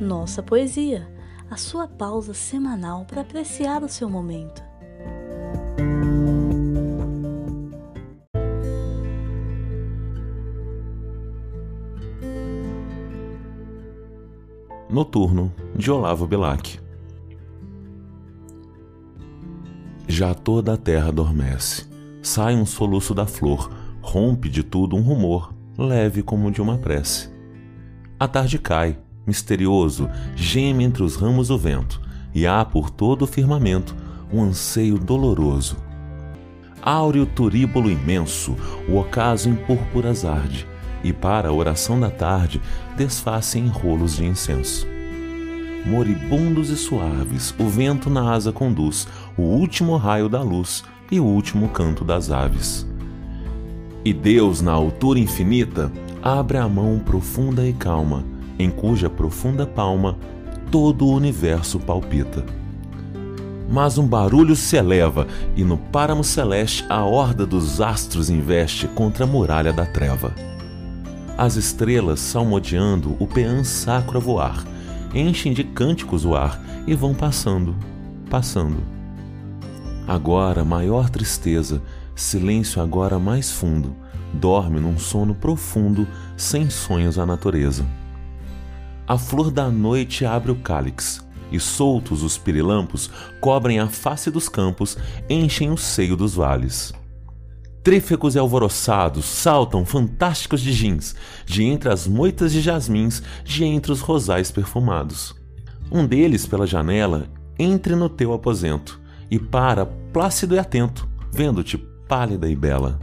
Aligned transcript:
Nossa 0.00 0.42
Poesia, 0.42 1.06
a 1.50 1.58
sua 1.58 1.86
pausa 1.86 2.32
semanal 2.32 3.04
para 3.04 3.20
apreciar 3.20 3.82
o 3.82 3.88
seu 3.88 4.08
momento. 4.08 4.62
Noturno, 14.88 15.52
de 15.76 15.90
Olavo 15.90 16.26
Bilac. 16.26 16.80
Já 20.08 20.32
toda 20.34 20.72
a 20.72 20.76
terra 20.78 21.08
adormece, 21.08 21.86
sai 22.22 22.56
um 22.56 22.64
soluço 22.64 23.14
da 23.14 23.26
flor, 23.26 23.70
rompe 24.00 24.48
de 24.48 24.62
tudo 24.62 24.96
um 24.96 25.02
rumor, 25.02 25.54
leve 25.76 26.22
como 26.22 26.50
de 26.50 26.62
uma 26.62 26.78
prece. 26.78 27.30
A 28.18 28.26
tarde 28.26 28.58
cai, 28.58 28.98
misterioso, 29.30 30.10
geme 30.34 30.82
entre 30.82 31.04
os 31.04 31.14
ramos 31.14 31.50
o 31.50 31.56
vento, 31.56 32.00
e 32.34 32.48
há 32.48 32.64
por 32.64 32.90
todo 32.90 33.22
o 33.22 33.26
firmamento 33.26 33.94
um 34.32 34.42
anseio 34.42 34.98
doloroso. 34.98 35.76
Áureo 36.82 37.26
turíbulo 37.26 37.88
imenso, 37.88 38.56
o 38.88 38.96
ocaso 38.96 39.48
em 39.48 39.54
púrpuras 39.54 40.24
arde, 40.24 40.66
e 41.04 41.12
para 41.12 41.48
a 41.48 41.52
oração 41.52 41.98
da 42.00 42.10
tarde 42.10 42.60
desface 42.96 43.58
em 43.58 43.68
rolos 43.68 44.16
de 44.16 44.24
incenso. 44.24 44.86
Moribundos 45.86 46.68
e 46.70 46.76
suaves, 46.76 47.54
o 47.58 47.68
vento 47.68 48.10
na 48.10 48.32
asa 48.32 48.52
conduz 48.52 49.06
o 49.36 49.42
último 49.42 49.96
raio 49.96 50.28
da 50.28 50.42
luz 50.42 50.82
e 51.10 51.20
o 51.20 51.24
último 51.24 51.68
canto 51.68 52.04
das 52.04 52.30
aves. 52.30 52.86
E 54.04 54.12
Deus, 54.12 54.60
na 54.60 54.72
altura 54.72 55.18
infinita, 55.18 55.90
abre 56.22 56.58
a 56.58 56.68
mão 56.68 56.98
profunda 56.98 57.66
e 57.66 57.72
calma 57.72 58.29
em 58.60 58.70
cuja 58.70 59.08
profunda 59.08 59.66
palma 59.66 60.16
todo 60.70 61.06
o 61.06 61.14
universo 61.14 61.80
palpita. 61.80 62.44
Mas 63.68 63.98
um 63.98 64.06
barulho 64.06 64.56
se 64.56 64.76
eleva, 64.76 65.26
e 65.56 65.64
no 65.64 65.78
páramo 65.78 66.24
celeste 66.24 66.84
a 66.88 67.04
horda 67.04 67.46
dos 67.46 67.80
astros 67.80 68.28
investe 68.28 68.86
contra 68.88 69.24
a 69.24 69.26
muralha 69.26 69.72
da 69.72 69.86
treva. 69.86 70.34
As 71.38 71.56
estrelas, 71.56 72.20
salmodiando 72.20 73.16
o 73.18 73.26
peã 73.26 73.64
sacro 73.64 74.18
a 74.18 74.20
voar, 74.20 74.64
enchem 75.14 75.52
de 75.52 75.64
cânticos 75.64 76.24
o 76.24 76.34
ar 76.34 76.60
e 76.86 76.94
vão 76.94 77.14
passando, 77.14 77.74
passando. 78.28 78.78
Agora 80.06 80.64
maior 80.64 81.08
tristeza, 81.08 81.80
silêncio 82.14 82.82
agora 82.82 83.18
mais 83.18 83.50
fundo, 83.50 83.94
dorme 84.34 84.80
num 84.80 84.98
sono 84.98 85.34
profundo, 85.34 86.06
sem 86.36 86.68
sonhos 86.68 87.18
a 87.18 87.24
natureza 87.24 87.99
a 89.10 89.18
flor 89.18 89.50
da 89.50 89.68
noite 89.68 90.24
abre 90.24 90.52
o 90.52 90.54
cálix, 90.54 91.20
e 91.50 91.58
soltos 91.58 92.22
os 92.22 92.38
pirilampos 92.38 93.10
cobrem 93.40 93.80
a 93.80 93.88
face 93.88 94.30
dos 94.30 94.48
campos, 94.48 94.96
enchem 95.28 95.68
o 95.72 95.76
seio 95.76 96.16
dos 96.16 96.36
vales. 96.36 96.92
Trífegos 97.82 98.36
e 98.36 98.38
alvoroçados 98.38 99.24
saltam 99.24 99.84
fantásticos 99.84 100.60
de 100.60 100.72
jeans, 100.72 101.16
de 101.44 101.64
entre 101.64 101.90
as 101.90 102.06
moitas 102.06 102.52
de 102.52 102.60
jasmins, 102.60 103.20
de 103.42 103.64
entre 103.64 103.90
os 103.90 104.00
rosais 104.00 104.52
perfumados. 104.52 105.34
Um 105.90 106.06
deles, 106.06 106.46
pela 106.46 106.64
janela, 106.64 107.26
entre 107.58 107.96
no 107.96 108.08
teu 108.08 108.32
aposento, 108.32 109.00
e 109.28 109.40
para, 109.40 109.86
plácido 109.86 110.54
e 110.54 110.58
atento, 110.60 111.08
vendo-te 111.32 111.76
pálida 112.06 112.48
e 112.48 112.54
bela. 112.54 113.00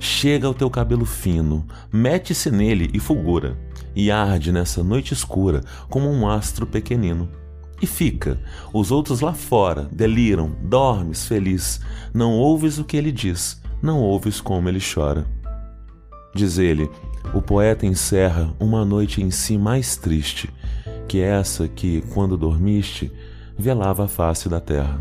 Chega 0.00 0.50
o 0.50 0.54
teu 0.54 0.68
cabelo 0.68 1.04
fino, 1.04 1.64
mete-se 1.92 2.50
nele 2.50 2.90
e 2.92 2.98
fulgura 2.98 3.69
e 3.94 4.10
arde 4.10 4.52
nessa 4.52 4.82
noite 4.82 5.14
escura 5.14 5.62
como 5.88 6.08
um 6.08 6.28
astro 6.28 6.66
pequenino. 6.66 7.28
E 7.82 7.86
fica, 7.86 8.38
os 8.72 8.90
outros 8.90 9.20
lá 9.20 9.32
fora 9.32 9.88
deliram, 9.90 10.54
dormes 10.62 11.26
feliz, 11.26 11.80
não 12.12 12.32
ouves 12.32 12.78
o 12.78 12.84
que 12.84 12.96
ele 12.96 13.10
diz, 13.10 13.60
não 13.82 14.00
ouves 14.00 14.40
como 14.40 14.68
ele 14.68 14.80
chora. 14.80 15.26
Diz 16.34 16.58
ele, 16.58 16.90
o 17.34 17.40
poeta 17.40 17.86
encerra 17.86 18.54
uma 18.60 18.84
noite 18.84 19.22
em 19.22 19.30
si 19.30 19.56
mais 19.56 19.96
triste, 19.96 20.50
que 21.08 21.20
essa 21.20 21.66
que, 21.66 22.02
quando 22.12 22.36
dormiste, 22.36 23.10
velava 23.58 24.04
a 24.04 24.08
face 24.08 24.48
da 24.48 24.60
terra. 24.60 25.00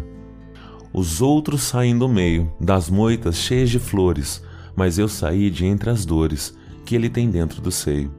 Os 0.92 1.22
outros 1.22 1.62
saem 1.64 1.98
do 1.98 2.08
meio, 2.08 2.52
das 2.60 2.90
moitas 2.90 3.36
cheias 3.38 3.70
de 3.70 3.78
flores, 3.78 4.44
mas 4.76 4.98
eu 4.98 5.08
saí 5.08 5.50
de 5.50 5.66
entre 5.66 5.90
as 5.90 6.06
dores 6.06 6.58
que 6.86 6.96
ele 6.96 7.10
tem 7.10 7.30
dentro 7.30 7.62
do 7.62 7.72
seio. 7.72 8.12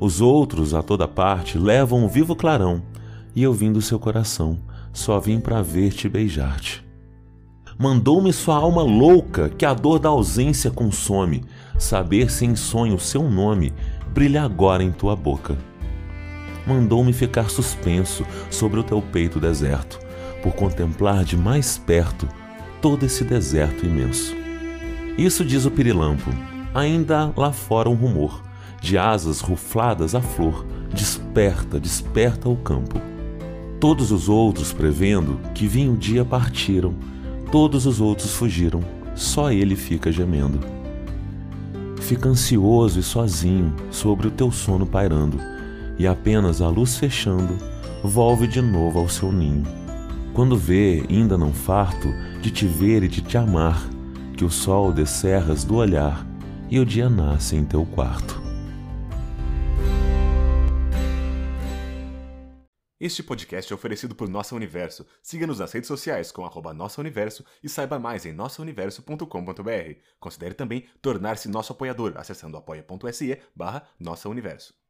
Os 0.00 0.20
outros, 0.20 0.74
a 0.74 0.82
toda 0.82 1.08
parte, 1.08 1.58
levam 1.58 2.04
um 2.04 2.08
vivo 2.08 2.36
clarão, 2.36 2.82
e 3.34 3.42
eu 3.42 3.52
vim 3.52 3.72
do 3.72 3.82
seu 3.82 3.98
coração, 3.98 4.58
só 4.92 5.18
vim 5.18 5.40
para 5.40 5.60
ver-te 5.60 6.06
e 6.06 6.10
beijar-te. 6.10 6.86
Mandou-me 7.76 8.32
sua 8.32 8.56
alma 8.56 8.82
louca, 8.82 9.48
que 9.48 9.64
a 9.64 9.74
dor 9.74 9.98
da 9.98 10.08
ausência 10.08 10.70
consome, 10.70 11.44
saber 11.78 12.30
se 12.30 12.44
em 12.44 12.56
sonho 12.56 12.98
seu 12.98 13.28
nome 13.28 13.72
brilha 14.12 14.42
agora 14.42 14.82
em 14.82 14.90
tua 14.90 15.14
boca. 15.14 15.56
Mandou-me 16.66 17.12
ficar 17.12 17.48
suspenso 17.48 18.24
sobre 18.50 18.80
o 18.80 18.82
teu 18.82 19.00
peito 19.00 19.40
deserto, 19.40 19.98
por 20.42 20.52
contemplar 20.54 21.24
de 21.24 21.36
mais 21.36 21.78
perto 21.78 22.28
todo 22.80 23.04
esse 23.04 23.24
deserto 23.24 23.86
imenso. 23.86 24.34
Isso 25.16 25.44
diz 25.44 25.64
o 25.64 25.70
pirilampo, 25.70 26.30
ainda 26.74 27.32
lá 27.36 27.52
fora 27.52 27.88
um 27.88 27.94
rumor, 27.94 28.42
de 28.80 28.96
asas 28.96 29.40
rufladas 29.40 30.14
à 30.14 30.20
flor, 30.20 30.64
desperta, 30.92 31.78
desperta 31.78 32.48
o 32.48 32.56
campo. 32.56 33.00
Todos 33.80 34.10
os 34.10 34.28
outros, 34.28 34.72
prevendo 34.72 35.38
que 35.54 35.66
vinha 35.66 35.90
o 35.90 35.96
dia, 35.96 36.24
partiram, 36.24 36.94
todos 37.52 37.86
os 37.86 38.00
outros 38.00 38.34
fugiram, 38.34 38.80
só 39.14 39.52
ele 39.52 39.76
fica 39.76 40.10
gemendo. 40.10 40.60
Fica 42.00 42.28
ansioso 42.28 42.98
e 42.98 43.02
sozinho 43.02 43.74
sobre 43.90 44.28
o 44.28 44.30
teu 44.30 44.50
sono 44.50 44.86
pairando, 44.86 45.38
e 45.98 46.06
apenas 46.06 46.62
a 46.62 46.68
luz 46.68 46.96
fechando, 46.96 47.56
volve 48.02 48.46
de 48.46 48.60
novo 48.60 48.98
ao 48.98 49.08
seu 49.08 49.30
ninho. 49.30 49.64
Quando 50.32 50.56
vê, 50.56 51.04
ainda 51.08 51.36
não 51.36 51.52
farto, 51.52 52.08
de 52.40 52.50
te 52.50 52.66
ver 52.66 53.02
e 53.02 53.08
de 53.08 53.20
te 53.20 53.36
amar, 53.36 53.82
que 54.36 54.44
o 54.44 54.50
sol 54.50 54.92
descerras 54.92 55.64
do 55.64 55.74
olhar 55.74 56.24
e 56.70 56.78
o 56.78 56.86
dia 56.86 57.08
nasce 57.08 57.56
em 57.56 57.64
teu 57.64 57.84
quarto. 57.84 58.47
Este 63.00 63.22
podcast 63.22 63.72
é 63.72 63.76
oferecido 63.76 64.12
por 64.12 64.28
Nossa 64.28 64.56
Universo. 64.56 65.06
Siga-nos 65.22 65.60
nas 65.60 65.70
redes 65.70 65.86
sociais 65.86 66.32
com 66.32 66.44
arroba 66.44 66.74
Nossa 66.74 67.00
Universo 67.00 67.44
e 67.62 67.68
saiba 67.68 67.96
mais 67.96 68.26
em 68.26 68.32
nossauniverso.com.br. 68.32 70.00
Considere 70.18 70.54
também 70.54 70.84
tornar-se 71.00 71.48
nosso 71.48 71.72
apoiador 71.72 72.14
acessando 72.16 72.56
apoia.se 72.56 73.40
barra 73.54 73.88
Nossa 74.00 74.28
Universo. 74.28 74.78